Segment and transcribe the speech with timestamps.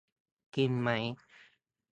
[0.55, 0.89] กินไหม?